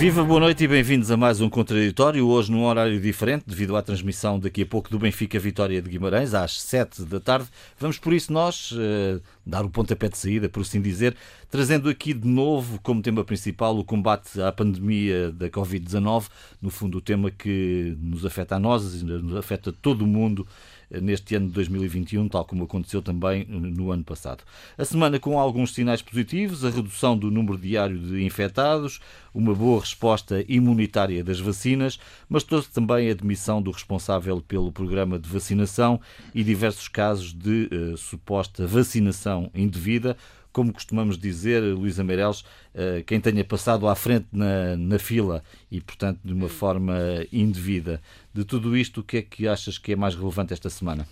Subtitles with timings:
[0.00, 2.26] Viva, boa noite e bem-vindos a mais um Contraditório.
[2.26, 6.32] Hoje num horário diferente, devido à transmissão daqui a pouco do Benfica Vitória de Guimarães,
[6.32, 7.46] às 7 da tarde.
[7.78, 11.14] Vamos por isso nós uh, dar o pontapé de saída, por assim dizer,
[11.50, 16.28] trazendo aqui de novo como tema principal o combate à pandemia da Covid-19.
[16.62, 20.46] No fundo, o tema que nos afeta a nós, nos afeta todo o mundo
[20.90, 24.42] neste ano de 2021, tal como aconteceu também no ano passado.
[24.76, 29.00] A semana com alguns sinais positivos, a redução do número diário de infectados,
[29.32, 31.98] uma boa resposta imunitária das vacinas,
[32.28, 36.00] mas trouxe também a demissão do responsável pelo programa de vacinação
[36.34, 40.16] e diversos casos de uh, suposta vacinação indevida
[40.52, 45.80] como costumamos dizer, Luísa Meireles, eh, quem tenha passado à frente na, na fila e,
[45.80, 46.96] portanto, de uma forma
[47.32, 48.00] indevida.
[48.32, 51.06] De tudo isto, o que é que achas que é mais relevante esta semana?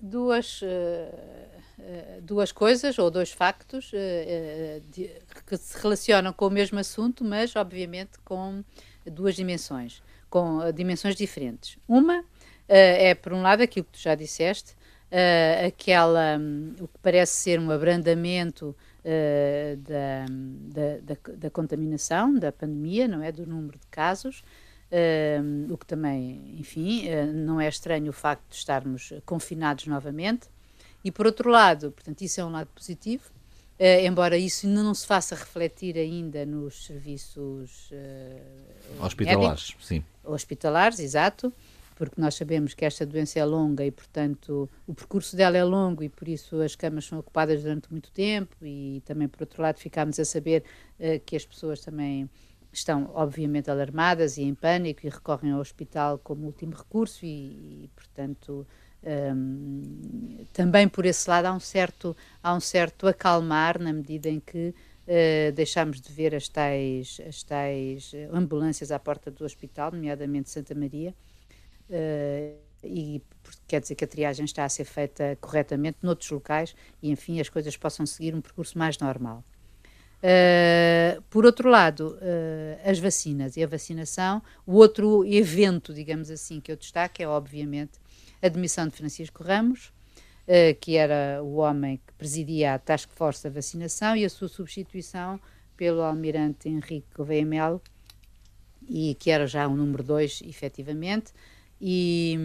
[0.00, 3.90] Duas, uh, duas coisas ou dois factos
[5.46, 8.64] que se relacionam com o mesmo assunto, mas obviamente com
[9.06, 11.78] duas dimensões, com dimensões diferentes.
[11.86, 12.24] Uma
[12.68, 14.74] é, por um lado, aquilo que tu já disseste,
[15.12, 18.74] uh, aquela, um, o que parece ser um abrandamento
[19.04, 20.26] uh, da,
[20.72, 23.30] da, da, da, contaminação, da pandemia, não é?
[23.30, 24.42] Do número de casos.
[24.90, 30.48] Uh, o que também, enfim, não é estranho o facto de estarmos confinados novamente.
[31.04, 33.24] E por outro lado, portanto, isso é um lado positivo,
[34.04, 37.90] embora isso ainda não se faça refletir ainda nos serviços
[39.00, 40.04] hospitalares, médicos, sim.
[40.22, 41.52] Hospitalares, exato
[41.94, 46.02] porque nós sabemos que esta doença é longa e, portanto, o percurso dela é longo
[46.02, 49.78] e por isso as camas são ocupadas durante muito tempo e também, por outro lado,
[49.78, 50.64] ficámos a saber
[50.98, 52.28] uh, que as pessoas também
[52.72, 57.90] estão, obviamente, alarmadas e em pânico e recorrem ao hospital como último recurso e, e
[57.94, 58.66] portanto,
[59.02, 64.28] um, ehm, também por esse lado há um certo, há um certo acalmar na medida
[64.28, 69.90] em que Uh, deixámos de ver as tais, as tais ambulâncias à porta do hospital,
[69.90, 71.12] nomeadamente Santa Maria,
[72.84, 73.22] e
[73.66, 77.48] quer dizer que a triagem está a ser feita corretamente noutros locais e, enfim, as
[77.48, 79.44] coisas possam seguir um percurso mais normal.
[80.22, 86.60] Uh, por outro lado, uh, as vacinas e a vacinação, o outro evento, digamos assim,
[86.60, 87.98] que eu destaco é, obviamente,
[88.40, 89.92] a demissão de Francisco Ramos,
[90.46, 94.46] uh, que era o homem que presidia a Task Force da vacinação, e a sua
[94.46, 95.40] substituição
[95.76, 97.82] pelo almirante Henrique Gouveia Melo,
[98.88, 101.32] e que era já o número 2, efetivamente,
[101.84, 102.38] e,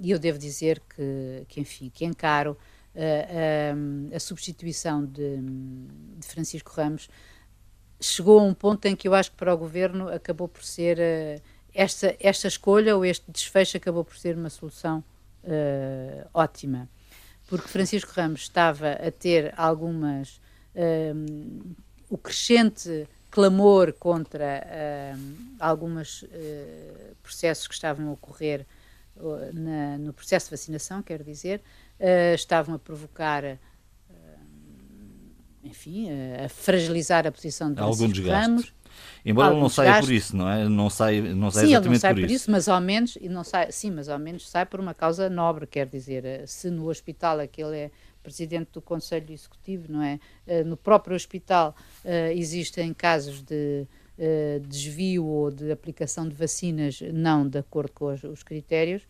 [0.00, 2.56] e eu devo dizer que, que enfim, que encaro
[2.94, 5.36] uh, uh, a substituição de,
[6.16, 7.10] de, Francisco Ramos.
[8.00, 10.98] Chegou a um ponto em que eu acho que para o governo acabou por ser
[10.98, 11.42] uh,
[11.74, 15.04] esta, esta escolha ou este desfecho acabou por ser uma solução
[16.34, 16.88] ótima.
[17.46, 20.40] Porque Francisco Ramos estava a ter algumas
[22.10, 25.20] o crescente clamor contra uh,
[25.60, 28.66] alguns uh, processos que estavam a ocorrer
[29.16, 31.62] uh, na, no processo de vacinação, quero dizer,
[32.34, 33.58] estavam a provocar,
[35.64, 36.08] enfim,
[36.44, 38.72] a fragilizar a posição de Algum Ramos.
[39.24, 40.68] Embora ele não saia por isso, não é?
[40.68, 42.50] Não sai, não sai sim, exatamente ele não sai por, por isso.
[42.50, 45.66] mas ao menos, e não sai, sim, mas ao menos sai por uma causa nobre,
[45.66, 47.90] quer dizer, se no hospital aquele é
[48.28, 50.20] presidente do Conselho Executivo, não é?
[50.46, 51.74] Eh, no próprio hospital
[52.04, 53.86] eh, existem casos de
[54.18, 59.02] eh, desvio ou de aplicação de vacinas não de acordo com os, os critérios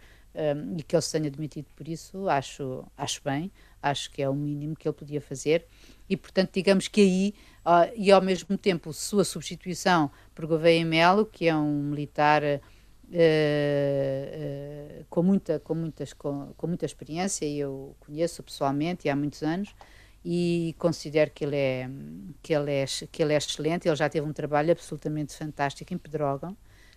[0.77, 3.51] e que ele se tenha admitido por isso, acho, acho bem,
[3.83, 5.67] acho que é o mínimo que ele podia fazer
[6.09, 7.35] e, portanto, digamos que aí,
[7.67, 12.43] uh, e ao mesmo tempo, sua substituição por Gouveia Melo, que é um militar
[13.11, 19.17] Uh, uh, com, muita, com, muitas, com, com, muita experiência, e eu conheço pessoalmente há
[19.17, 19.75] muitos anos,
[20.25, 21.91] e considero que ele, é,
[22.43, 23.89] que, ele é, que ele é excelente.
[23.89, 26.55] Ele já teve um trabalho absolutamente fantástico em Pedrógão,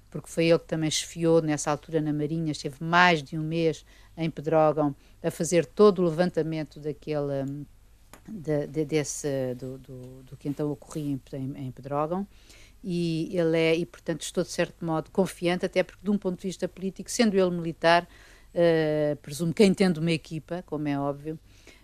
[0.10, 3.86] porque foi ele que também chefiou nessa altura na Marinha, esteve mais de um mês
[4.18, 4.94] em Pedrógão
[5.24, 7.66] a fazer todo o levantamento daquele.
[8.28, 12.28] De, de, desse, do, do, do, que então ocorria em, em, em Pedrógão
[12.84, 16.40] e ele é, e portanto estou de certo modo confiante, até porque de um ponto
[16.40, 18.08] de vista político, sendo ele militar,
[18.54, 21.40] uh, presumo que entende uma equipa, como é óbvio,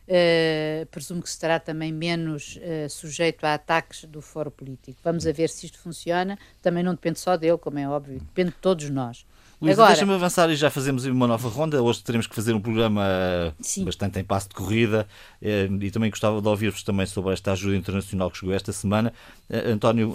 [0.07, 4.99] uh, presumo que estará também menos uh, sujeito a ataques do foro político.
[5.03, 8.51] Vamos a ver se isto funciona, também não depende só dele, como é óbvio, depende
[8.51, 9.25] de todos nós.
[9.59, 9.95] Luísa, Agora...
[9.95, 11.81] deixa-me avançar e já fazemos uma nova ronda.
[11.81, 13.85] Hoje teremos que fazer um programa Sim.
[13.85, 15.07] bastante em passo de corrida
[15.41, 19.11] e também gostava de ouvir-vos também sobre esta ajuda internacional que chegou esta semana.
[19.49, 20.13] António,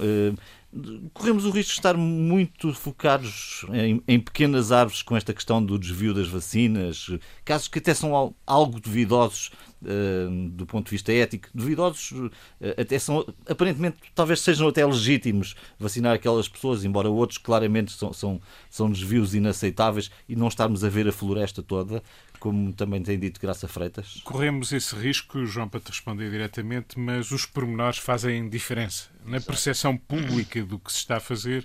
[1.13, 5.79] corremos o risco de estar muito focados em, em, pequenas árvores com esta questão do
[5.79, 7.11] desvio das vacinas,
[7.45, 9.51] casos que até são algo duvidosos
[9.83, 12.31] uh, do ponto de vista ético, duvidosos, uh,
[12.79, 18.41] até são, aparentemente, talvez sejam até legítimos vacinar aquelas pessoas, embora outros claramente são, são,
[18.71, 22.03] são desvios inaceitáveis e não estarmos a ver a floresta toda
[22.43, 24.21] como também tem dito Graça Freitas?
[24.25, 29.09] Corremos esse risco, João, para te responder diretamente, mas os pormenores fazem diferença.
[29.25, 31.65] Na percepção pública do que se está a fazer,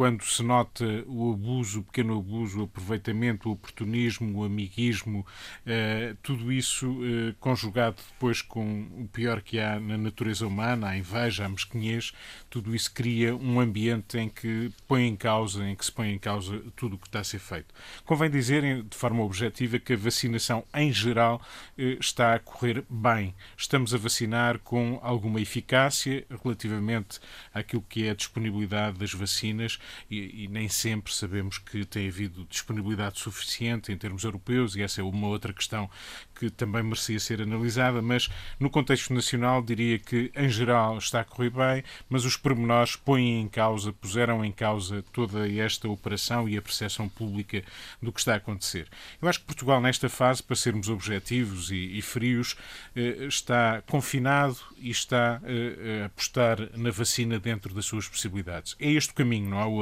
[0.00, 5.26] quando se nota o abuso, o pequeno abuso, o aproveitamento, o oportunismo, o amiguismo,
[5.66, 10.96] eh, tudo isso eh, conjugado depois com o pior que há na natureza humana, a
[10.96, 12.14] inveja, a mesquinhez,
[12.48, 16.18] tudo isso cria um ambiente em que põe em causa, em que se põe em
[16.18, 17.74] causa tudo o que está a ser feito.
[18.06, 21.42] Convém dizer, de forma objetiva, que a vacinação em geral
[21.76, 23.34] eh, está a correr bem.
[23.54, 27.20] Estamos a vacinar com alguma eficácia relativamente
[27.52, 29.78] àquilo que é a disponibilidade das vacinas
[30.10, 35.00] e, e, nem sempre sabemos que tem havido disponibilidade suficiente em termos europeus, e essa
[35.00, 35.90] é uma outra questão
[36.34, 38.28] que também merecia ser analisada, mas
[38.58, 43.40] no contexto nacional diria que, em geral, está a correr bem, mas os pormenores põem
[43.40, 47.62] em causa, puseram em causa toda esta operação e a percepção pública
[48.00, 48.88] do que está a acontecer.
[49.20, 52.56] Eu acho que Portugal, nesta fase, para sermos objetivos e, e frios,
[52.96, 58.76] eh, está confinado e está eh, a apostar na vacina dentro das suas possibilidades.
[58.78, 59.79] É este o caminho, não há outro.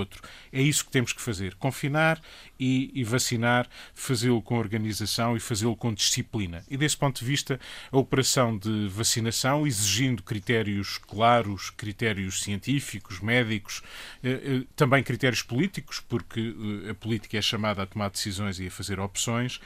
[0.53, 2.21] É isso que temos que fazer: confinar
[2.59, 6.65] e, e vacinar, fazê-lo com organização e fazê-lo com disciplina.
[6.69, 7.61] E desse ponto de vista,
[7.91, 13.83] a operação de vacinação, exigindo critérios claros, critérios científicos, médicos,
[14.23, 16.55] eh, eh, também critérios políticos, porque
[16.87, 19.61] eh, a política é chamada a tomar decisões e a fazer opções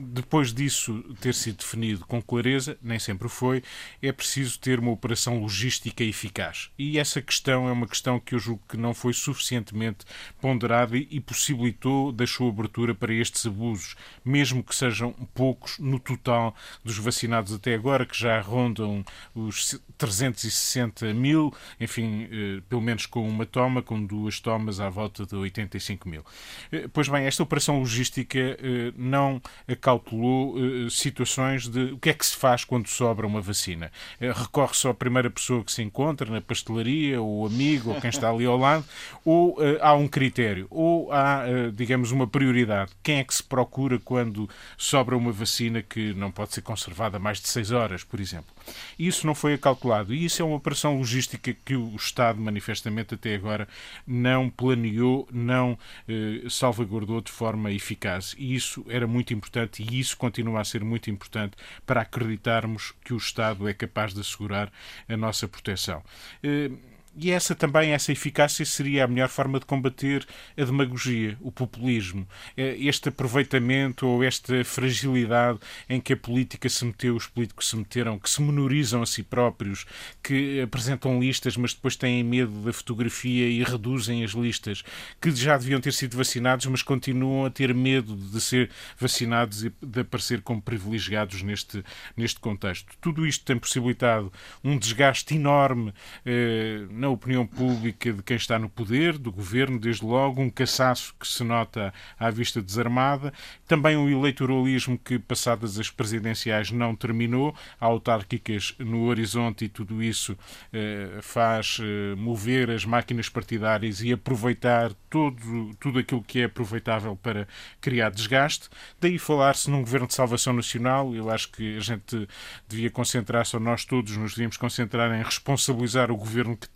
[0.00, 3.62] depois disso ter sido definido com clareza, nem sempre foi,
[4.02, 6.70] é preciso ter uma operação logística eficaz.
[6.78, 10.06] E essa questão é uma questão que eu julgo que não foi suficientemente
[10.40, 13.94] ponderada e possibilitou, deixou abertura para estes abusos,
[14.24, 19.04] mesmo que sejam poucos no total dos vacinados até agora, que já rondam
[19.34, 25.26] os 360 mil, enfim, eh, pelo menos com uma toma, com duas tomas à volta
[25.26, 26.24] de 85 mil.
[26.72, 32.10] Eh, pois bem, esta operação logística eh, não acaba cautelou uh, situações de o que
[32.10, 33.90] é que se faz quando sobra uma vacina.
[34.20, 38.10] Uh, recorre só à primeira pessoa que se encontra na pastelaria, ou amigo, ou quem
[38.10, 38.84] está ali ao lado,
[39.24, 41.44] ou uh, há um critério, ou há,
[41.74, 42.92] digamos, uma prioridade.
[43.02, 47.40] Quem é que se procura quando sobra uma vacina que não pode ser conservada mais
[47.40, 48.54] de seis horas, por exemplo?
[48.98, 50.14] Isso não foi acautelado.
[50.14, 53.68] E isso é uma operação logística que o Estado, manifestamente até agora,
[54.06, 55.78] não planeou, não
[56.08, 58.34] eh, salvaguardou de forma eficaz.
[58.38, 63.12] E isso era muito importante e isso continua a ser muito importante para acreditarmos que
[63.12, 64.72] o Estado é capaz de assegurar
[65.08, 66.02] a nossa proteção.
[66.42, 66.70] Eh,
[67.16, 70.26] e essa também, essa eficácia seria a melhor forma de combater
[70.56, 72.26] a demagogia, o populismo,
[72.56, 75.58] é, este aproveitamento ou esta fragilidade
[75.88, 79.22] em que a política se meteu, os políticos se meteram, que se menorizam a si
[79.22, 79.86] próprios,
[80.22, 84.84] que apresentam listas, mas depois têm medo da fotografia e reduzem as listas,
[85.20, 89.72] que já deviam ter sido vacinados, mas continuam a ter medo de ser vacinados e
[89.82, 91.84] de aparecer como privilegiados neste,
[92.16, 92.94] neste contexto.
[93.00, 94.32] Tudo isto tem possibilitado
[94.62, 95.92] um desgaste enorme.
[96.24, 101.14] Eh, na opinião pública de quem está no poder, do governo, desde logo, um cansaço
[101.18, 103.32] que se nota à vista desarmada,
[103.66, 110.02] também um eleitoralismo que, passadas as presidenciais, não terminou, há autárquicas no horizonte e tudo
[110.02, 110.36] isso
[110.74, 117.16] eh, faz eh, mover as máquinas partidárias e aproveitar todo, tudo aquilo que é aproveitável
[117.16, 117.48] para
[117.80, 118.68] criar desgaste.
[119.00, 122.28] Daí falar-se num governo de salvação nacional, eu acho que a gente
[122.68, 126.68] devia concentrar-se, ou nós todos nos devíamos concentrar em responsabilizar o governo que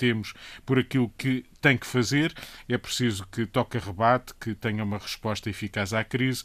[0.64, 2.32] por aquilo que tem que fazer.
[2.68, 6.44] É preciso que toque a rebate, que tenha uma resposta eficaz à crise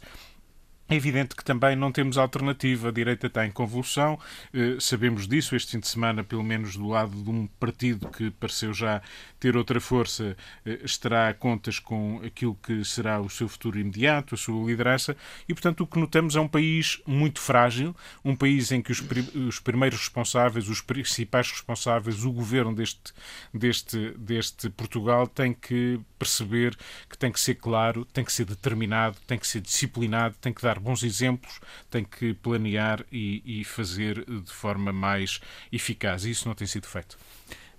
[0.90, 2.88] é evidente que também não temos alternativa.
[2.88, 4.18] A direita está em convulsão,
[4.52, 5.54] eh, sabemos disso.
[5.54, 9.00] Este fim de semana, pelo menos do lado de um partido que pareceu já
[9.38, 14.34] ter outra força, eh, estará a contas com aquilo que será o seu futuro imediato,
[14.34, 15.16] a sua liderança.
[15.48, 17.94] E, portanto, o que notamos é um país muito frágil,
[18.24, 19.00] um país em que os,
[19.46, 23.12] os primeiros responsáveis, os principais responsáveis, o governo deste,
[23.54, 26.76] deste, deste Portugal tem que perceber
[27.08, 30.60] que tem que ser claro, tem que ser determinado, tem que ser disciplinado, tem que
[30.60, 31.58] dar bons exemplos,
[31.90, 35.40] tem que planear e, e fazer de forma mais
[35.72, 36.26] eficaz.
[36.26, 37.18] E isso não tem sido feito.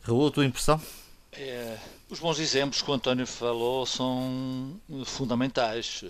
[0.01, 0.81] Raul, a tua impressão?
[1.31, 1.77] É,
[2.09, 6.03] os bons exemplos que o António falou são fundamentais.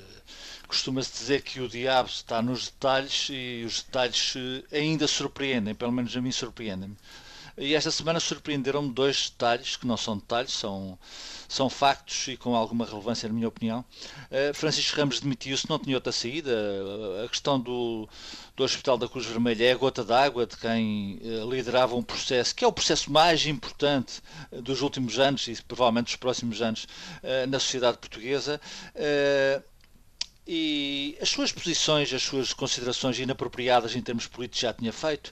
[0.67, 4.33] Costuma-se dizer que o diabo está nos detalhes e os detalhes
[4.71, 6.95] ainda surpreendem, pelo menos a mim surpreendem-me.
[7.57, 10.97] E esta semana surpreenderam-me dois detalhes, que não são detalhes, são,
[11.47, 13.83] são factos e com alguma relevância, na minha opinião.
[14.29, 16.51] Uh, Francisco Ramos demitiu-se, não tinha outra saída.
[17.23, 18.07] A questão do,
[18.55, 22.55] do Hospital da Cruz Vermelha é a gota d'água de quem uh, liderava um processo
[22.55, 26.87] que é o processo mais importante dos últimos anos e provavelmente dos próximos anos
[27.47, 28.59] na sociedade portuguesa.
[30.53, 35.31] E as suas posições, as suas considerações inapropriadas em termos políticos já tinha feito.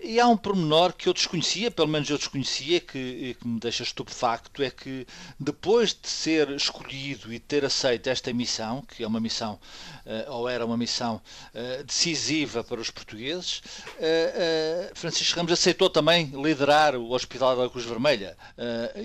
[0.00, 3.84] E há um pormenor que eu desconhecia, pelo menos eu desconhecia, que, que me deixa
[3.84, 5.06] estupefacto, é que
[5.38, 9.60] depois de ser escolhido e ter aceito esta missão, que é uma missão,
[10.06, 11.20] uh, ou era uma missão
[11.54, 17.84] uh, decisiva para os portugueses, uh, Francisco Ramos aceitou também liderar o Hospital da Cruz
[17.84, 18.36] Vermelha.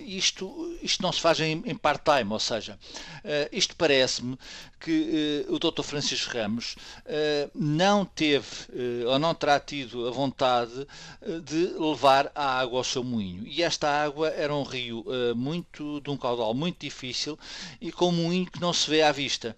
[0.06, 2.78] isto, isto não se faz em part-time, ou seja,
[3.52, 4.38] isto parece-me
[4.84, 5.84] que o Dr.
[5.84, 6.76] Francisco Ramos
[7.56, 8.48] não teve
[9.08, 10.88] ou não terá tido a vontade
[11.22, 13.46] eh, de levar a água ao seu moinho.
[13.46, 17.38] E esta água era um rio uh, muito de um caudal muito difícil
[17.80, 19.56] e com um moinho que não se vê à vista.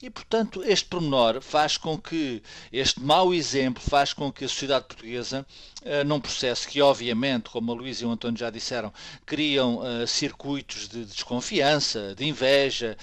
[0.00, 2.42] E portanto, este pormenor faz com que
[2.72, 5.46] este mau exemplo faz com que a sociedade portuguesa
[5.82, 8.92] uh, num processo que obviamente, como a Luísa e o António já disseram,
[9.26, 12.96] criam uh, circuitos de desconfiança, de inveja,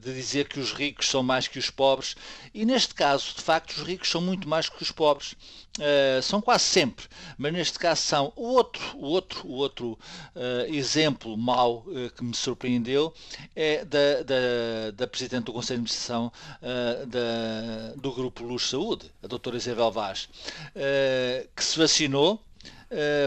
[0.00, 2.14] de dizer que os ricos são mais que os pobres,
[2.54, 5.34] e neste caso, de facto, os ricos são muito mais que os pobres.
[5.78, 7.04] Uh, são quase sempre,
[7.36, 9.98] mas neste caso são o outro, o outro, o outro
[10.34, 13.12] uh, exemplo mau uh, que me surpreendeu
[13.54, 16.32] é da, da, da Presidente do Conselho de Administração
[17.06, 20.30] da, do Grupo Luz Saúde, a doutora Isabel Vaz,
[21.54, 22.40] que se vacinou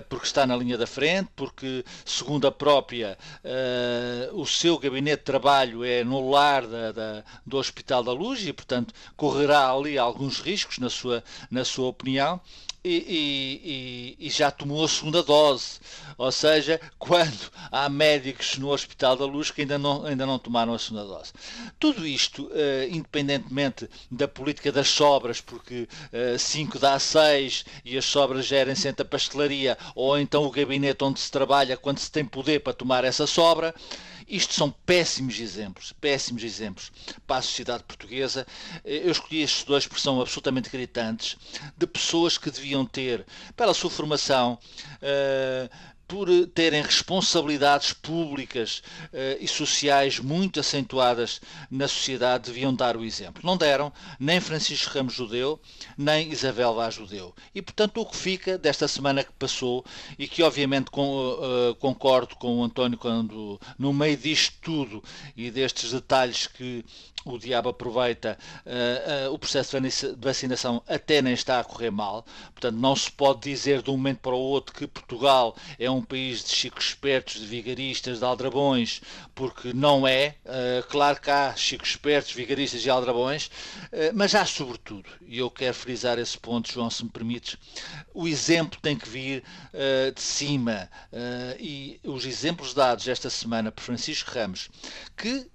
[0.07, 3.17] porque está na linha da frente, porque, segundo a própria,
[4.33, 8.53] o seu gabinete de trabalho é no lar da, da, do Hospital da Luz e,
[8.53, 12.39] portanto, correrá ali alguns riscos, na sua, na sua opinião
[12.83, 15.79] e, e, e, já tomou a segunda dose.
[16.17, 20.73] Ou seja, quando há médicos no Hospital da Luz que ainda não, ainda não tomaram
[20.73, 21.33] a segunda dose.
[21.79, 25.87] Tudo isto, uh, independentemente da política das sobras, porque
[26.37, 31.03] 5 uh, dá 6 e as sobras gerem sempre a pastelaria, ou então o gabinete
[31.03, 33.73] onde se trabalha quando se tem poder para tomar essa sobra.
[34.29, 36.91] Isto são péssimos exemplos, péssimos exemplos
[37.25, 38.45] para a sociedade portuguesa.
[38.85, 41.35] Eu escolhi estes dois porque são absolutamente gritantes,
[41.75, 43.25] de pessoas que deviam ter,
[43.57, 44.59] pela sua formação,
[45.01, 45.69] uh,
[46.09, 48.81] por terem responsabilidades públicas
[49.13, 51.39] uh, e sociais muito acentuadas
[51.69, 53.43] na sociedade, deviam dar o exemplo.
[53.45, 55.61] Não deram, nem Francisco Ramos Judeu,
[55.95, 57.33] nem Isabel Vaz Judeu.
[57.53, 59.85] E, portanto, o que fica desta semana que passou,
[60.17, 65.03] e que obviamente com, uh, concordo com o António quando, no meio disto tudo
[65.37, 66.83] e destes detalhes que
[67.25, 72.25] o diabo aproveita, uh, uh, o processo de vacinação até nem está a correr mal.
[72.51, 75.98] Portanto, não se pode dizer de um momento para o outro que Portugal é um
[76.01, 79.01] país de chicos espertos, de vigaristas, de aldrabões,
[79.33, 80.35] porque não é.
[80.45, 83.49] Uh, claro que há chicos espertos, vigaristas e aldrabões,
[84.13, 87.57] mas há sobretudo, e eu quero frisar esse ponto, João, se me permites,
[88.13, 89.43] o exemplo tem que vir
[90.15, 90.89] de cima.
[91.59, 94.69] e os exemplos dados esta semana por Francisco Ramos,
[95.17, 95.47] que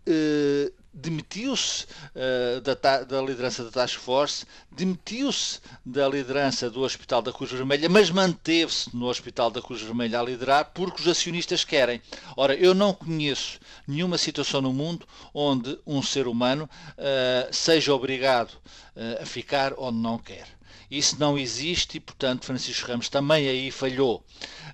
[0.95, 1.85] demitiu-se
[2.15, 7.89] uh, da, da, liderança da Task Force, demitiu-se da liderança do Hospital da Cruz Vermelha,
[7.89, 12.01] mas manteve-se no Hospital da Cruz Vermelha a liderar porque os acionistas querem.
[12.37, 18.53] Ora, eu não conheço nenhuma situação no mundo onde um ser humano uh, seja obrigado
[18.53, 20.54] uh, a ficar onde não quer.
[20.99, 24.25] Isso não existe e, portanto, Francisco Ramos também aí falhou.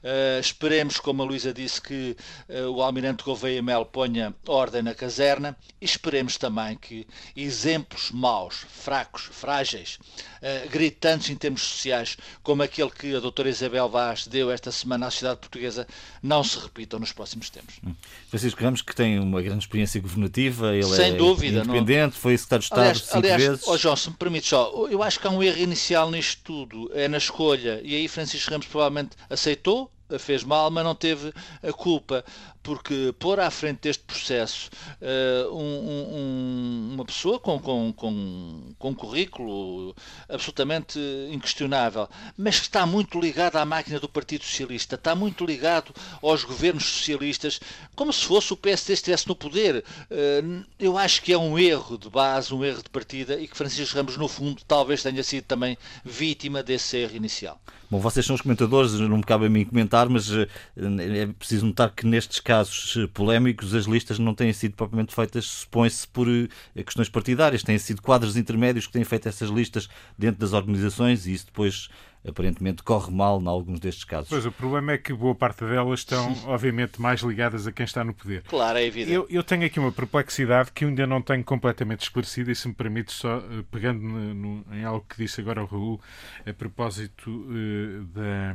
[0.02, 2.16] Uh, esperemos, como a Luísa disse, que
[2.48, 8.64] uh, o Almirante Gouveia Mel ponha ordem na caserna e esperemos também que exemplos maus,
[8.68, 9.98] fracos, frágeis,
[10.42, 15.06] uh, gritantes em termos sociais, como aquele que a doutora Isabel Vaz deu esta semana
[15.06, 15.86] à sociedade portuguesa,
[16.22, 17.76] não se repitam nos próximos tempos.
[17.86, 17.94] Hum.
[18.28, 22.20] Francisco Ramos, que tem uma grande experiência governativa, ele Sem é dúvida, independente, não...
[22.20, 23.66] foi secretário de Estado aliás, cinco aliás, vezes.
[23.66, 26.90] Oh João, se me permite só, eu acho que há um erro inicial nisto tudo,
[26.94, 31.72] é na escolha, e aí Francisco Ramos provavelmente aceitou, fez mal, mas não teve a
[31.72, 32.24] culpa,
[32.62, 38.88] porque pôr à frente deste processo uh, um, um, uma pessoa com, com, com, com
[38.90, 39.94] um currículo
[40.28, 40.98] absolutamente
[41.30, 46.44] inquestionável, mas que está muito ligado à máquina do Partido Socialista, está muito ligado aos
[46.44, 47.60] governos socialistas,
[47.96, 49.84] como se fosse o PSD estivesse no poder.
[50.10, 53.56] Uh, eu acho que é um erro de base, um erro de partida, e que
[53.56, 57.60] Francisco Ramos, no fundo, talvez tenha sido também vítima desse erro inicial.
[57.90, 61.66] Bom, vocês são os comentadores, não me cabe a mim comentar, mas eh, é preciso
[61.66, 66.28] notar que nestes casos eh, polémicos as listas não têm sido propriamente feitas, supõe-se, por
[66.28, 69.88] eh, questões partidárias, têm sido quadros intermédios que têm feito essas listas
[70.18, 71.88] dentro das organizações e isso depois
[72.26, 74.28] aparentemente corre mal em alguns destes casos.
[74.28, 78.04] Pois, o problema é que boa parte delas estão, obviamente, mais ligadas a quem está
[78.04, 78.42] no poder.
[78.42, 79.12] Claro, é evidente.
[79.12, 82.74] Eu, eu tenho aqui uma perplexidade que ainda não tenho completamente esclarecida e, se me
[82.74, 86.00] permite, só uh, pegando no, no, em algo que disse agora o Raul,
[86.46, 88.54] a propósito uh, da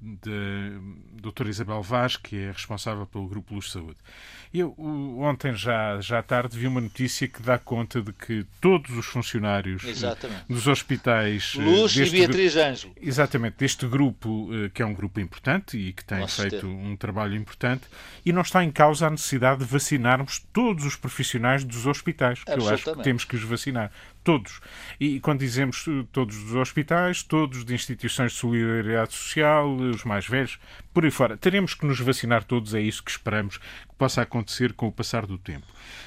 [0.00, 0.80] da
[1.20, 3.96] doutora Isabel Vaz, que é responsável pelo Grupo Luz Saúde.
[4.52, 4.74] Eu,
[5.18, 9.06] ontem, já, já à tarde, vi uma notícia que dá conta de que todos os
[9.06, 10.44] funcionários eh, Exatamente.
[10.48, 11.54] dos hospitais...
[11.58, 12.94] Eh, Luz e Beatriz Ângelo.
[13.00, 16.96] Exatamente, deste grupo, eh, que é um grupo importante e que tem Nossa, feito um
[16.96, 17.84] trabalho importante,
[18.24, 22.50] e não está em causa a necessidade de vacinarmos todos os profissionais dos hospitais, que
[22.50, 23.90] eu acho que temos que os vacinar
[24.26, 24.60] todos.
[24.98, 30.58] E quando dizemos todos dos hospitais, todos de instituições de solidariedade social, os mais velhos,
[30.92, 34.72] por aí fora, teremos que nos vacinar todos, é isso que esperamos que possa acontecer
[34.72, 35.66] com o passar do tempo.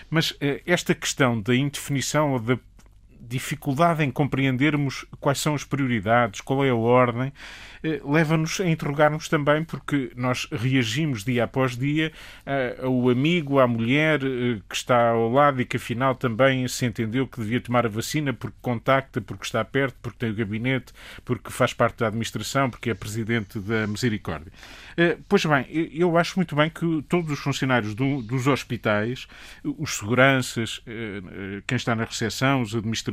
[0.10, 2.60] Mas eh, esta questão da indefinição ou da
[3.20, 7.32] dificuldade em compreendermos quais são as prioridades, qual é a ordem,
[7.84, 12.12] eh, leva-nos a interrogar-nos também, porque nós reagimos dia após dia
[12.46, 16.86] eh, ao amigo, à mulher eh, que está ao lado e que afinal também se
[16.86, 20.94] entendeu que devia tomar a vacina porque contacta, porque está perto, porque tem o gabinete,
[21.24, 24.52] porque faz parte da administração, porque é presidente da Misericórdia.
[25.30, 29.28] Pois bem, eu acho muito bem que todos os funcionários do, dos hospitais,
[29.64, 30.84] os seguranças,
[31.66, 33.09] quem está na recepção, os administradores,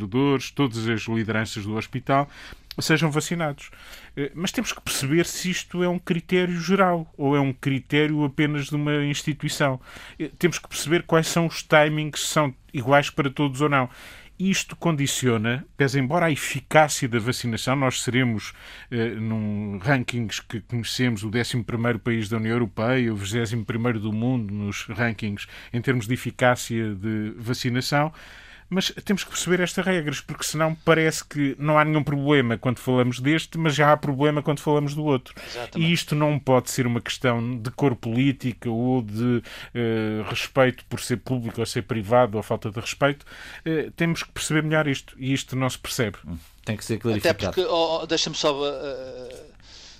[0.51, 2.29] todas as lideranças do hospital,
[2.79, 3.71] sejam vacinados.
[4.17, 8.25] Eh, mas temos que perceber se isto é um critério geral ou é um critério
[8.25, 9.81] apenas de uma instituição.
[10.19, 13.89] Eh, temos que perceber quais são os timings, se são iguais para todos ou não.
[14.39, 18.53] Isto condiciona, pese embora a eficácia da vacinação, nós seremos,
[18.91, 21.65] eh, num rankings que conhecemos, o 11
[22.05, 27.33] país da União Europeia, o 21 do mundo nos rankings em termos de eficácia de
[27.39, 28.13] vacinação,
[28.69, 32.79] mas temos que perceber estas regras, porque senão parece que não há nenhum problema quando
[32.79, 35.35] falamos deste, mas já há problema quando falamos do outro.
[35.47, 35.79] Exatamente.
[35.79, 39.43] E isto não pode ser uma questão de cor política ou de uh,
[40.29, 43.25] respeito por ser público ou ser privado ou falta de respeito.
[43.65, 46.19] Uh, temos que perceber melhor isto e isto não se percebe.
[46.27, 47.37] Hum, tem que ser clarificado.
[47.37, 48.53] Até porque, oh deixa-me só.
[48.53, 49.57] Uh,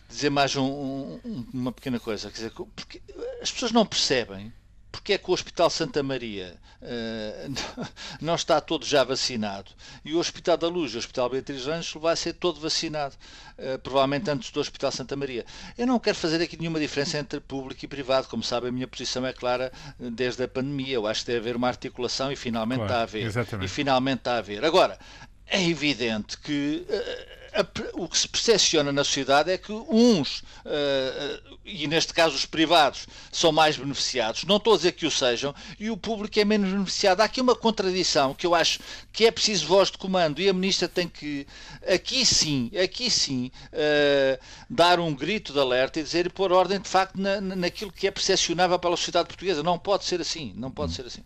[0.09, 3.03] dizer mais um, um, uma pequena coisa, quer dizer, porque
[3.43, 4.53] as pessoas não percebem
[4.91, 7.87] porque é que o Hospital Santa Maria uh,
[8.21, 9.71] não está todo já vacinado
[10.05, 13.15] e o Hospital da Luz e o Hospital Beatriz Ângelo vai ser todo vacinado,
[13.59, 15.45] uh, provavelmente antes do Hospital Santa Maria.
[15.77, 18.89] Eu não quero fazer aqui nenhuma diferença entre público e privado, como sabem, a minha
[18.89, 20.95] posição é clara eh, desde a pandemia.
[20.95, 23.27] Eu acho que deve haver uma articulação e finalmente claro, está a haver.
[23.27, 23.67] Exatamente.
[23.67, 24.65] E finalmente está a haver.
[24.65, 24.99] Agora,
[25.47, 26.85] é evidente que.
[27.95, 33.07] O que se percepciona na sociedade é que uns, uh, e neste caso os privados,
[33.33, 34.45] são mais beneficiados.
[34.45, 37.21] Não estou a dizer que o sejam, e o público é menos beneficiado.
[37.21, 38.81] Há aqui uma contradição que eu acho
[39.13, 41.47] que é preciso voz de comando, e a Ministra tem que,
[41.87, 44.39] aqui sim, aqui sim, uh,
[44.69, 48.07] dar um grito de alerta e dizer e pôr ordem de facto na, naquilo que
[48.07, 49.63] é percepcionável pela sociedade portuguesa.
[49.63, 50.95] Não pode ser assim, não pode hum.
[50.95, 51.23] ser assim.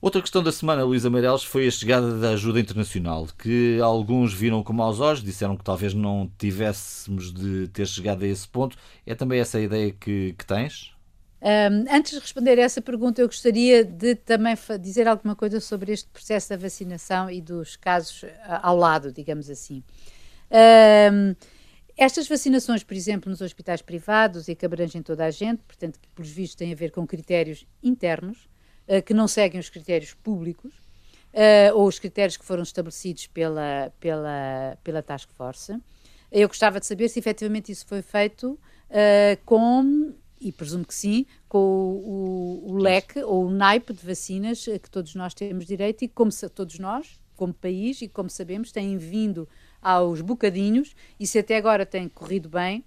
[0.00, 4.62] Outra questão da semana, Luísa Meireles, foi a chegada da ajuda internacional, que alguns viram
[4.62, 8.76] com maus olhos, disseram que talvez não tivéssemos de ter chegado a esse ponto.
[9.04, 10.92] É também essa a ideia que, que tens?
[11.40, 15.92] Um, antes de responder a essa pergunta, eu gostaria de também dizer alguma coisa sobre
[15.92, 18.24] este processo da vacinação e dos casos
[18.62, 19.82] ao lado, digamos assim.
[21.12, 21.34] Um,
[21.96, 26.08] estas vacinações, por exemplo, nos hospitais privados e que abrangem toda a gente, portanto, que
[26.14, 28.48] pelos vistos têm a ver com critérios internos,
[28.88, 30.72] uh, que não seguem os critérios públicos
[31.34, 35.76] uh, ou os critérios que foram estabelecidos pela, pela, pela Task Force.
[36.30, 38.52] Eu gostava de saber se efetivamente isso foi feito
[38.90, 44.04] uh, com, e presumo que sim, com o, o, o, leque ou o naipe de
[44.04, 48.28] vacinas que todos nós temos direito e como se, todos nós, como país, e como
[48.28, 49.48] sabemos, têm vindo
[49.80, 52.84] aos bocadinhos e se até agora tem corrido bem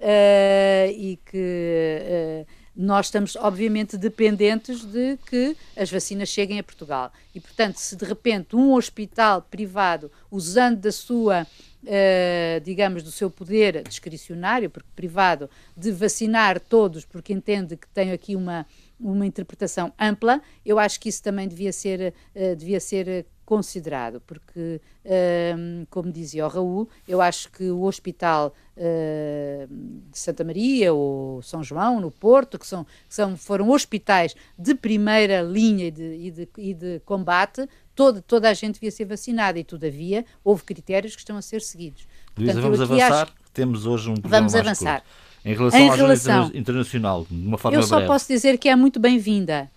[0.00, 7.12] uh, e que uh, nós estamos, obviamente, dependentes de que as vacinas cheguem a Portugal.
[7.34, 11.46] E, portanto, se de repente um hospital privado, usando da sua,
[11.84, 18.10] uh, digamos, do seu poder discricionário, porque privado, de vacinar todos, porque entende que tem
[18.10, 18.66] aqui uma,
[18.98, 24.80] uma interpretação ampla, eu acho que isso também devia ser, uh, devia ser considerado, porque,
[25.04, 29.66] uh, como dizia o Raul, eu acho que o Hospital uh,
[30.10, 34.74] de Santa Maria ou São João, no Porto, que, são, que são, foram hospitais de
[34.74, 39.04] primeira linha e de, e de, e de combate, toda, toda a gente devia ser
[39.04, 42.06] vacinada e, todavia, houve critérios que estão a ser seguidos.
[42.36, 43.22] Luísa, vamos avançar.
[43.24, 43.32] Acho...
[43.52, 45.00] Temos hoje um programa Vamos avançar.
[45.00, 45.24] Curto.
[45.44, 48.10] Em relação em à relação, internacional, de uma forma Eu só breve.
[48.10, 49.70] posso dizer que é muito bem-vinda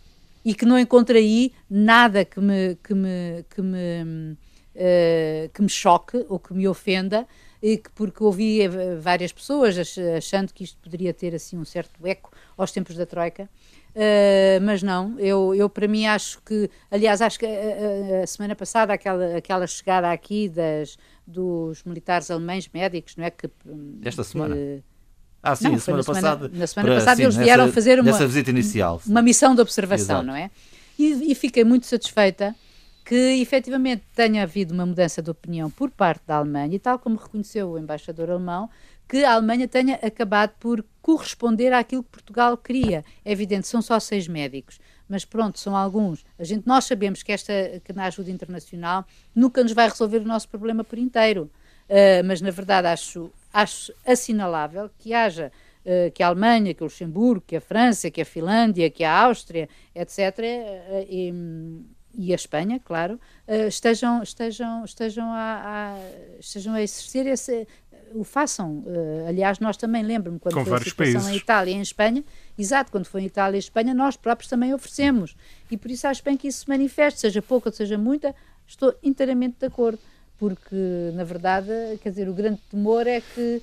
[0.47, 4.37] e que não encontrei nada que me, que me, que me,
[4.75, 7.27] uh, que me choque ou que me ofenda.
[7.61, 8.61] e que, porque ouvi
[8.97, 9.75] várias pessoas
[10.15, 13.49] achando que isto poderia ter assim um certo eco aos tempos da Troika.
[13.93, 18.27] Uh, mas não, eu, eu para mim acho que, aliás, acho que a, a, a,
[18.27, 23.31] semana passada aquela, aquela chegada aqui das, dos militares alemães médicos, não é?
[23.31, 23.49] Que,
[24.01, 24.55] Esta semana?
[24.55, 24.81] Que,
[25.41, 26.51] ah, sim, não, semana, semana passada.
[26.53, 29.61] Na semana para, passada sim, eles vieram nessa, fazer uma, visita inicial, uma missão de
[29.61, 30.27] observação, Exato.
[30.27, 30.49] não é?
[30.97, 32.55] E, e fiquei muito satisfeita
[33.05, 37.15] que efetivamente tenha havido uma mudança de opinião por parte da Alemanha, e tal como
[37.15, 38.69] reconheceu o embaixador alemão,
[39.07, 43.05] que a Alemanha tenha acabado por corresponder àquilo que Portugal queria.
[43.23, 46.25] É evidente, são só seis médicos, mas pronto, são alguns.
[46.37, 50.25] A gente, nós sabemos que esta que na ajuda internacional nunca nos vai resolver o
[50.25, 51.49] nosso problema por inteiro,
[51.89, 55.51] uh, mas na verdade acho, acho assinalável que haja
[55.85, 59.19] uh, que a Alemanha, que o Luxemburgo, que a França, que a Finlândia, que a
[59.23, 61.33] Áustria, etc., uh, e,
[62.13, 67.67] e a Espanha, claro, uh, estejam, estejam, estejam, a, a, estejam a exercer esse,
[68.13, 68.85] o façam.
[69.27, 71.27] Aliás, nós também lembro-me quando Com foi a situação países.
[71.27, 72.23] em Itália e em Espanha,
[72.57, 75.35] exato, quando foi em Itália e Espanha, nós próprios também oferecemos.
[75.69, 78.33] E por isso acho bem que isso se manifeste, seja pouca ou seja muita,
[78.65, 79.99] estou inteiramente de acordo.
[80.39, 81.71] Porque, na verdade,
[82.01, 83.61] quer dizer, o grande temor é que,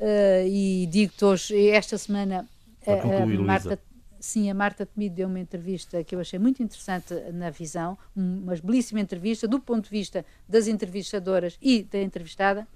[0.00, 2.48] uh, e digo-te hoje, esta semana,
[2.86, 3.78] a, Marta,
[4.18, 8.56] Sim, a Marta Temido deu uma entrevista que eu achei muito interessante na visão, uma
[8.56, 12.66] belíssima entrevista do ponto de vista das entrevistadoras e da entrevistada,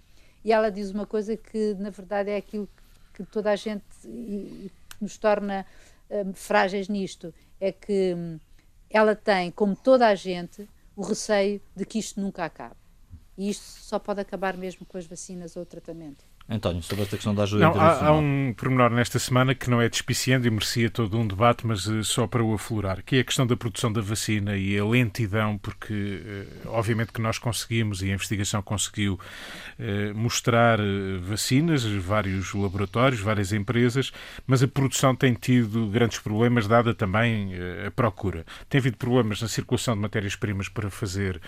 [0.45, 2.69] e ela diz uma coisa que na verdade é aquilo
[3.13, 3.83] que toda a gente
[5.01, 5.67] nos torna
[6.09, 8.39] um, frágeis nisto, é que um,
[8.89, 12.77] ela tem, como toda a gente, o receio de que isto nunca acabe.
[13.41, 16.27] E isto só pode acabar mesmo com as vacinas ou o tratamento.
[16.53, 19.81] António, sobre esta questão da ajuda não, há, há, um pormenor nesta semana que não
[19.81, 23.21] é despiciando e merecia todo um debate, mas uh, só para o aflorar, que é
[23.21, 25.95] a questão da produção da vacina e a lentidão, porque
[26.65, 30.81] uh, obviamente que nós conseguimos e a investigação conseguiu uh, mostrar
[31.21, 34.11] vacinas, vários laboratórios, várias empresas,
[34.45, 37.53] mas a produção tem tido grandes problemas, dada também
[37.87, 38.45] a procura.
[38.69, 41.41] Tem havido problemas na circulação de matérias-primas para fazer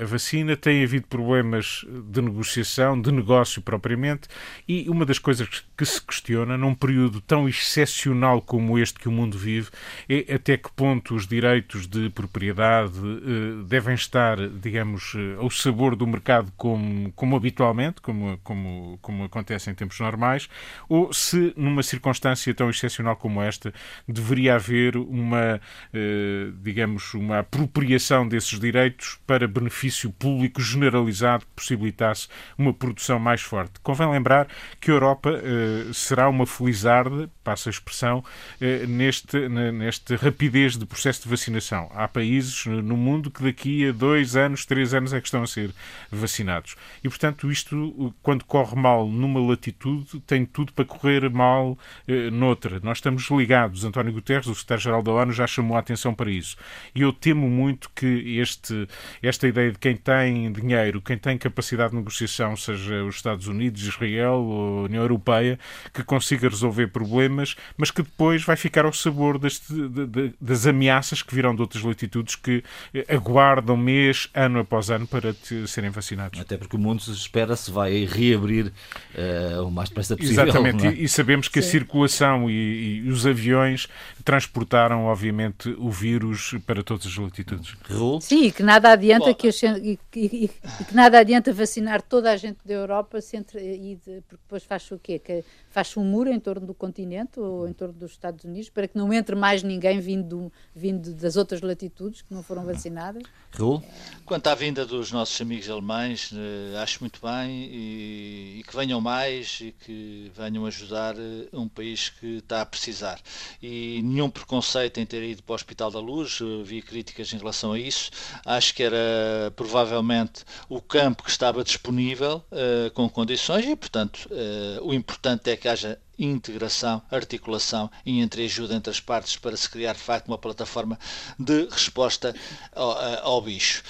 [0.00, 4.28] a vacina, tem havido problemas de negociação, de negócio propriamente,
[4.66, 9.12] e uma das coisas que se questiona num período tão excepcional como este que o
[9.12, 9.70] mundo vive
[10.08, 15.96] é até que ponto os direitos de propriedade eh, devem estar, digamos, eh, ao sabor
[15.96, 20.48] do mercado como, como habitualmente, como, como, como acontece em tempos normais,
[20.88, 23.72] ou se numa circunstância tão excepcional como esta
[24.06, 25.60] deveria haver uma,
[25.92, 33.40] eh, digamos, uma apropriação desses direitos para benefício público generalizado que possibilitasse uma produção mais
[33.40, 33.80] forte.
[33.82, 34.48] Convém lembrar lembrar
[34.80, 40.84] que a Europa uh, será uma felizarde, passa a expressão, uh, neste, neste rapidez de
[40.84, 41.90] processo de vacinação.
[41.94, 45.46] Há países no mundo que daqui a dois anos, três anos é que estão a
[45.46, 45.70] ser
[46.10, 46.76] vacinados.
[47.02, 52.78] E, portanto, isto, quando corre mal numa latitude, tem tudo para correr mal uh, noutra.
[52.82, 53.84] Nós estamos ligados.
[53.84, 56.56] António Guterres, o secretário-geral da ONU, já chamou a atenção para isso.
[56.94, 58.86] E eu temo muito que este,
[59.22, 63.82] esta ideia de quem tem dinheiro, quem tem capacidade de negociação, seja os Estados Unidos,
[63.82, 65.58] Israel, Israel ou União Europeia
[65.92, 70.66] que consiga resolver problemas, mas que depois vai ficar ao sabor deste, de, de, das
[70.66, 75.66] ameaças que virão de outras latitudes que eh, aguardam mês, ano após ano, para te,
[75.66, 76.40] serem vacinados.
[76.40, 80.44] Até porque o mundo espera-se vai reabrir uh, o mais depressa possível.
[80.44, 80.92] Exatamente, é?
[80.92, 81.68] e, sabemos que Sim.
[81.68, 83.88] a circulação e, e, os aviões
[84.24, 87.76] transportaram, obviamente, o vírus para todas as latitudes.
[88.20, 92.58] Sim, e que nada adianta que, e, e, que nada adianta vacinar toda a gente
[92.64, 95.18] da Europa se entre, e porque depois faz o quê?
[95.18, 95.44] Que
[95.78, 98.98] faz um muro em torno do continente ou em torno dos Estados Unidos para que
[98.98, 103.22] não entre mais ninguém vindo, vindo das outras latitudes que não foram vacinadas?
[103.52, 103.80] Raul?
[104.26, 109.00] Quanto à vinda dos nossos amigos alemães, eh, acho muito bem e, e, que venham
[109.00, 113.20] mais e que venham ajudar eh, um país que está a precisar.
[113.62, 117.72] E nenhum preconceito em ter ido para o Hospital da Luz, vi críticas em relação
[117.72, 118.10] a isso.
[118.44, 124.84] Acho que era provavelmente o campo que estava disponível uh, com condições e, portanto, uh,
[124.84, 129.92] o importante é que haja integração, articulação e entreajuda entre as partes para se criar
[129.92, 130.98] de facto uma plataforma
[131.38, 132.34] de resposta
[132.74, 133.82] ao, ao, bicho.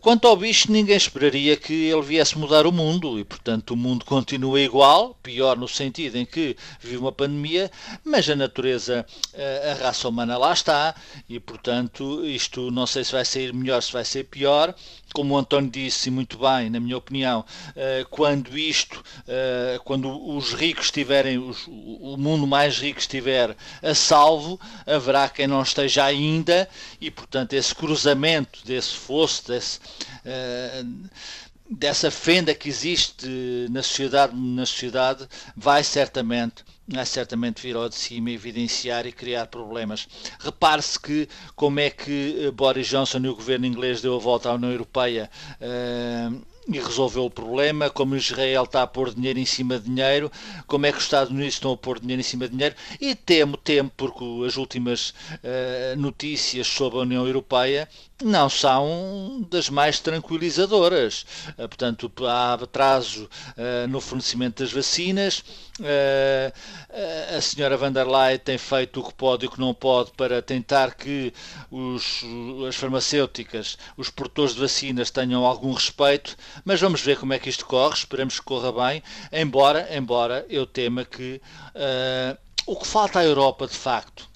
[0.00, 4.04] Quanto ao bicho, ninguém esperaria que ele viesse mudar o mundo e, portanto, o mundo
[4.04, 7.70] continua igual, pior no sentido em que vive uma pandemia,
[8.04, 9.06] mas a natureza,
[9.70, 10.94] a raça humana lá está
[11.28, 14.74] e, portanto, isto não sei se vai sair melhor, se vai ser pior
[15.12, 17.44] como o António disse muito bem, na minha opinião,
[18.10, 19.02] quando isto,
[19.84, 20.90] quando os ricos
[21.68, 26.68] o mundo mais rico estiver a salvo, haverá quem não esteja ainda
[27.00, 29.80] e, portanto, esse cruzamento desse fosso, desse,
[30.24, 30.84] eh,
[31.68, 33.26] dessa fenda que existe
[33.70, 39.46] na sociedade, na sociedade vai certamente vai certamente vir ao de cima evidenciar e criar
[39.46, 40.06] problemas.
[40.40, 44.54] Repare-se que como é que Boris Johnson e o governo inglês deu a volta à
[44.54, 49.78] União Europeia uh, e resolveu o problema, como Israel está a pôr dinheiro em cima
[49.78, 50.30] de dinheiro,
[50.66, 53.14] como é que os Estados Unidos estão a pôr dinheiro em cima de dinheiro, e
[53.14, 57.88] temo, temo, porque as últimas uh, notícias sobre a União Europeia
[58.22, 61.26] não são das mais tranquilizadoras.
[61.58, 65.44] Uh, portanto, há atraso uh, no fornecimento das vacinas,
[67.34, 70.12] a senhora van der Leyen tem feito o que pode e o que não pode
[70.12, 71.32] para tentar que
[71.70, 72.22] os,
[72.68, 77.48] as farmacêuticas, os produtores de vacinas tenham algum respeito, mas vamos ver como é que
[77.48, 81.40] isto corre, esperamos que corra bem, embora, embora eu tema que
[81.74, 84.32] uh, o que falta à Europa de facto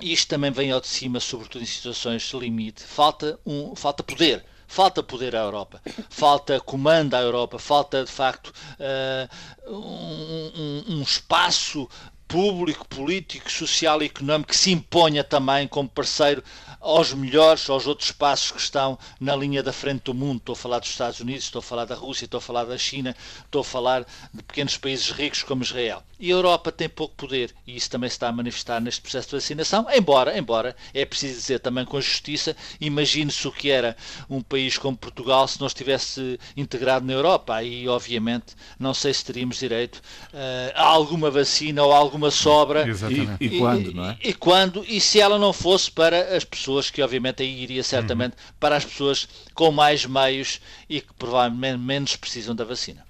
[0.00, 4.02] e isto também vem ao de cima, sobretudo em situações de limite, falta, um, falta
[4.02, 4.44] poder.
[4.66, 8.48] Falta poder à Europa, falta comando à Europa, falta de facto
[8.80, 11.88] uh, um, um, um espaço
[12.34, 16.42] público, político, social e económico que se imponha também como parceiro
[16.80, 20.38] aos melhores, aos outros espaços que estão na linha da frente do mundo.
[20.38, 22.76] Estou a falar dos Estados Unidos, estou a falar da Rússia, estou a falar da
[22.76, 26.02] China, estou a falar de pequenos países ricos como Israel.
[26.18, 29.28] E a Europa tem pouco poder e isso também se está a manifestar neste processo
[29.28, 33.96] de vacinação, embora, embora, é preciso dizer também com justiça, imagine-se o que era
[34.28, 37.54] um país como Portugal se não estivesse integrado na Europa.
[37.54, 39.96] Aí, obviamente, não sei se teríamos direito
[40.32, 42.88] uh, a alguma vacina ou alguma sobra.
[42.88, 43.36] Exatamente.
[43.40, 44.18] E, e, e quando, não é?
[44.22, 47.82] E, e quando, e se ela não fosse para as pessoas que obviamente aí iria
[47.82, 48.54] certamente uhum.
[48.58, 53.04] para as pessoas com mais meios e que provavelmente menos precisam da vacina.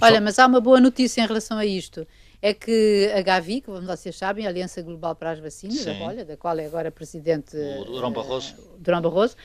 [0.00, 2.06] Olha, mas há uma boa notícia em relação a isto.
[2.40, 6.24] É que a Gavi, como vocês sabem, a Aliança Global para as Vacinas, a bolha,
[6.24, 9.36] da qual é agora presidente o Durão Barroso, uh, Durão Barroso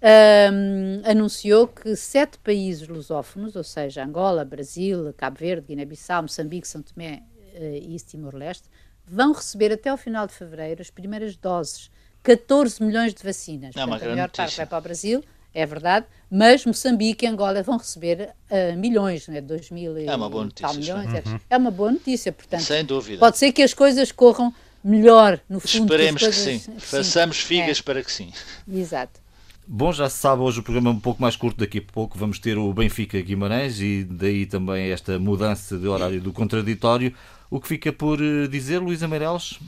[0.00, 6.82] um, anunciou que sete países lusófonos, ou seja, Angola, Brasil, Cabo Verde, Guiné-Bissau, Moçambique, São
[6.82, 7.22] Tomé
[7.58, 8.68] e Timor-Leste,
[9.06, 11.90] vão receber até ao final de fevereiro as primeiras doses
[12.22, 13.74] 14 milhões de vacinas.
[13.74, 17.62] É Portanto, a maior parte vai para o Brasil, é verdade, mas Moçambique e Angola
[17.62, 21.14] vão receber uh, milhões, né, 2 mil é uma boa notícia, milhões.
[21.14, 21.40] É, uhum.
[21.48, 22.62] É uma boa notícia, portanto.
[22.62, 23.18] Sem dúvida.
[23.18, 25.84] Pode ser que as coisas corram melhor no fundo.
[25.84, 26.78] Esperemos que, coisas, que sim.
[26.78, 27.82] Façamos figas é.
[27.82, 28.30] para que sim.
[28.70, 29.20] Exato.
[29.66, 32.16] Bom, já se sabe, hoje o programa é um pouco mais curto, daqui a pouco
[32.16, 37.14] vamos ter o Benfica Guimarães e daí também esta mudança de horário do contraditório.
[37.50, 39.58] O que fica por eh, dizer, Luísa Meireles?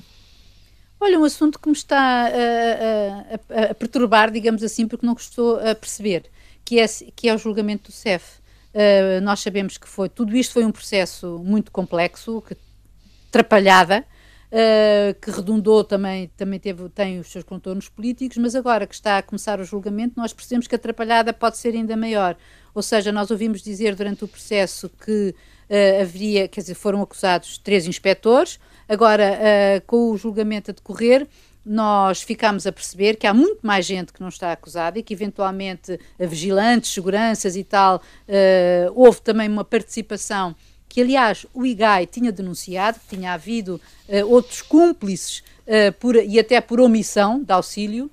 [1.01, 5.59] Olha, um assunto que me está a, a, a, perturbar, digamos assim, porque não estou
[5.59, 6.25] a perceber,
[6.63, 8.39] que é, que é o julgamento do CEF.
[8.75, 12.55] Uh, nós sabemos que foi, tudo isto foi um processo muito complexo, que
[13.29, 14.05] atrapalhada,
[14.53, 19.19] uh, que redundou também, também teve, tem os seus contornos políticos, mas agora que está
[19.19, 22.37] a começar o julgamento, nós percebemos que a atrapalhada pode ser ainda maior.
[22.75, 25.35] Ou seja, nós ouvimos dizer durante o processo que
[25.71, 28.59] uh, haveria, quer dizer, foram acusados três inspectores,
[28.91, 31.25] Agora, uh, com o julgamento a decorrer,
[31.65, 35.15] nós ficámos a perceber que há muito mais gente que não está acusada e que
[35.15, 40.57] eventualmente vigilantes, seguranças e tal, uh, houve também uma participação
[40.89, 46.41] que aliás o IGAI tinha denunciado, que tinha havido uh, outros cúmplices uh, por, e
[46.41, 48.11] até por omissão de auxílio,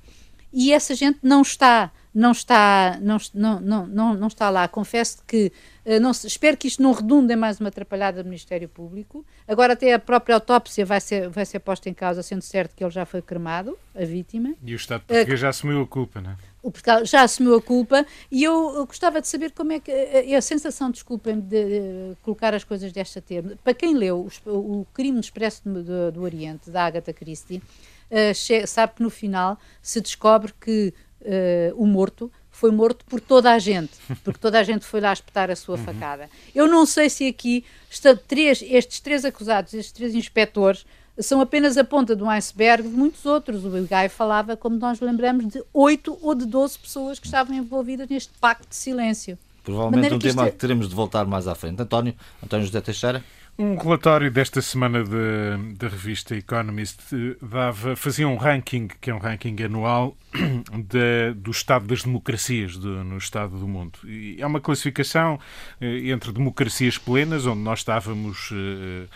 [0.54, 4.68] e essa gente não está, não está, não, não, não, não está lá.
[4.68, 5.52] Confesso que
[5.88, 9.26] eh, não, espero que isto não redunde em mais uma atrapalhada do Ministério Público.
[9.48, 12.84] Agora até a própria autópsia vai ser, vai ser posta em causa, sendo certo que
[12.84, 14.54] ele já foi cremado, a vítima.
[14.62, 16.36] E o Estado português uh, já assumiu a culpa, não é?
[16.62, 19.90] O Portugal já assumiu a culpa e eu, eu gostava de saber como é que
[19.90, 24.82] a, a sensação, desculpem de, de, colocar as coisas desta termo, para quem leu o,
[24.82, 27.64] o Crime Expresso do, do, do, Oriente, da Agatha Christie,
[28.12, 33.52] uh, sabe que no final se descobre que uh, o morto foi morto por toda
[33.52, 33.92] a gente,
[34.24, 35.84] porque toda a gente foi lá espetar a sua uhum.
[35.84, 36.28] facada.
[36.56, 40.84] Eu não sei se aqui está, três, estes três acusados, estes três inspectores,
[41.20, 43.64] são apenas a ponta de um iceberg de muitos outros.
[43.64, 48.08] O Guy falava, como nós lembramos, de oito ou de doze pessoas que estavam envolvidas
[48.10, 49.38] neste pacto de silêncio.
[49.64, 50.50] Provavelmente um tema é...
[50.50, 51.80] que teremos de voltar mais à frente.
[51.80, 53.24] António, António José Teixeira.
[53.60, 59.18] Um relatório desta semana da revista Economist eh, dava, fazia um ranking, que é um
[59.18, 60.16] ranking anual,
[60.88, 63.98] de, do estado das democracias do, no estado do mundo.
[64.06, 65.40] E é uma classificação
[65.82, 69.08] eh, entre democracias plenas, onde nós estávamos eh,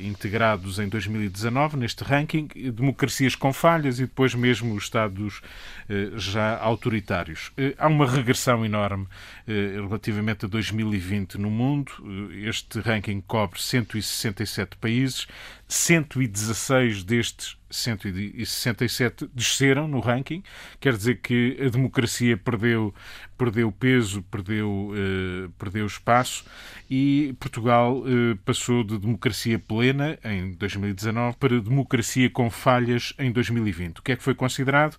[0.00, 5.40] integrados em 2019 neste ranking, democracias com falhas e depois mesmo os Estados
[5.88, 7.50] eh, já autoritários.
[7.56, 9.06] Eh, há uma regressão enorme
[9.46, 11.92] relativamente a 2020 no mundo.
[12.32, 15.26] Este ranking cobre 167 países,
[15.68, 20.42] 116 destes 167 desceram no ranking,
[20.80, 22.94] quer dizer que a democracia perdeu,
[23.36, 26.44] perdeu peso, perdeu, uh, perdeu espaço.
[26.88, 33.98] E Portugal uh, passou de democracia plena em 2019 para democracia com falhas em 2020.
[33.98, 34.96] O que é que foi considerado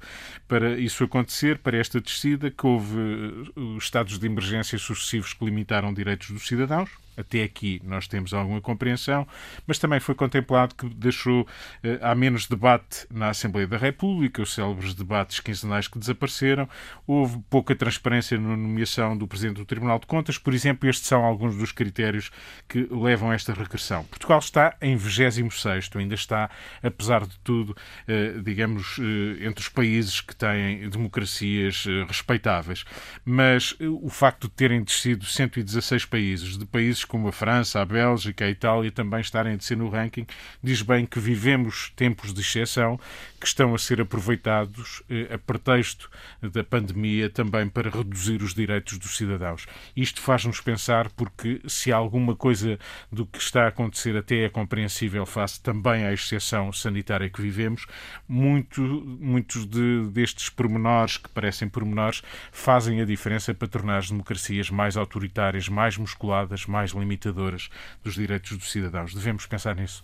[0.48, 5.94] para isso acontecer, para esta descida, que houve uh, estados de emergência sucessivos que limitaram
[5.94, 9.28] direitos dos cidadãos, até aqui nós temos alguma compreensão,
[9.66, 11.48] mas também foi contemplado que deixou
[11.84, 16.68] eh, há menos debate na Assembleia da República, os célebres debates quinzenais que desapareceram,
[17.08, 21.24] houve pouca transparência na nomeação do Presidente do Tribunal de Contas, por exemplo, estes são
[21.24, 22.32] alguns dos critérios
[22.68, 24.04] que levam a esta regressão.
[24.06, 26.50] Portugal está em 26 ainda está,
[26.84, 27.76] apesar de tudo,
[28.08, 32.84] eh, digamos, eh, entre os países que têm democracias respeitáveis,
[33.24, 38.46] mas o facto de terem descido 116 países, de países como a França, a Bélgica,
[38.46, 40.26] a Itália também estarem a descer no ranking,
[40.64, 43.00] diz bem que vivemos tempos de exceção
[43.40, 46.10] que estão a ser aproveitados eh, a pretexto
[46.42, 49.68] da pandemia também para reduzir os direitos dos cidadãos.
[49.96, 52.80] Isto faz-nos pensar porque se alguma coisa
[53.12, 57.86] do que está a acontecer até é compreensível face também à exceção sanitária que vivemos,
[58.28, 64.70] muito, muitos de, destes pormenores, que parecem pormenores, fazem a diferença para tornar as democracias
[64.70, 67.70] mais autoritárias, mais musculadas, mais limitadoras
[68.04, 69.14] dos direitos dos cidadãos.
[69.14, 70.04] Devemos pensar nisso.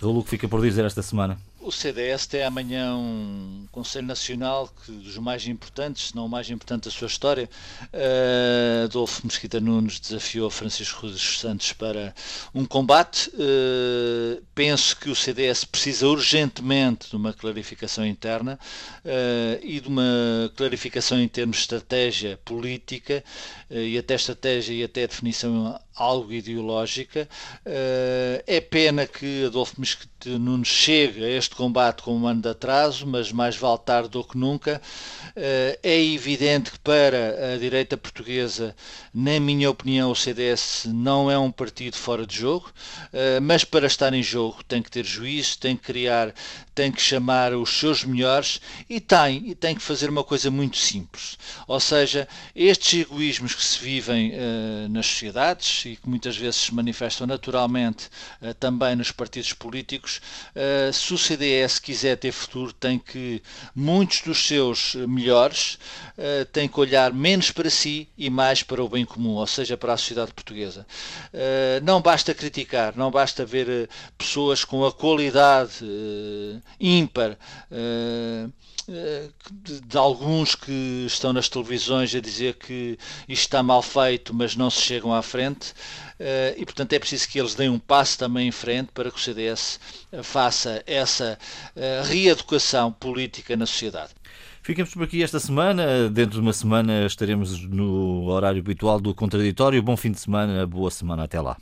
[0.00, 1.38] Raul, o que fica por dizer esta semana?
[1.62, 6.50] O CDS tem amanhã um Conselho Nacional que dos mais importantes, se não o mais
[6.50, 7.48] importante da sua história.
[7.92, 12.12] Uh, Adolfo Mesquita Nunes desafiou Francisco Rodrigues Santos para
[12.52, 13.30] um combate.
[13.30, 18.58] Uh, penso que o CDS precisa urgentemente de uma clarificação interna
[19.04, 23.22] uh, e de uma clarificação em termos de estratégia política
[23.70, 27.28] e até estratégia e até definição algo ideológica.
[28.46, 32.48] é pena que Adolfo Mesquita Nunes chegue a este este combate com um ano de
[32.48, 34.80] atraso, mas mais vale tarde do que nunca.
[35.36, 38.74] Eh, é evidente que para a direita portuguesa,
[39.12, 42.72] na minha opinião, o CDS não é um partido fora de jogo,
[43.12, 46.34] eh, mas para estar em jogo tem que ter juízo, tem que criar,
[46.74, 50.76] tem que chamar os seus melhores e tem, e tem que fazer uma coisa muito
[50.78, 51.38] simples.
[51.66, 56.74] Ou seja, estes egoísmos que se vivem uh, nas sociedades e que muitas vezes se
[56.74, 58.08] manifestam naturalmente
[58.40, 60.20] uh, também nos partidos políticos,
[60.56, 63.42] uh, se o CDS quiser ter futuro, tem que
[63.74, 65.78] muitos dos seus melhores
[66.52, 69.92] têm que olhar menos para si e mais para o bem comum, ou seja, para
[69.92, 70.86] a sociedade portuguesa.
[71.82, 75.84] não basta criticar, não basta ver pessoas com a qualidade
[76.80, 77.38] ímpar
[77.70, 78.52] uh,
[79.50, 82.98] de, de, alguns que estão nas televisões a dizer que
[83.28, 85.72] isto está mal feito, mas não se chegam à frente.
[86.18, 89.16] Uh, e, portanto, é preciso que eles deem um passo também em frente para que
[89.16, 89.78] o CDS
[90.22, 91.38] faça essa
[92.04, 94.12] reeducação política na sociedade.
[94.62, 96.08] Ficamos por aqui esta semana.
[96.08, 99.82] Dentro de uma semana estaremos no horário habitual do contraditório.
[99.82, 101.24] Bom fim de semana, boa semana.
[101.24, 101.56] Até lá.